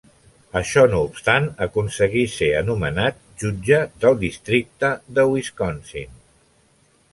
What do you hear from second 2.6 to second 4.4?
anomenat jutge del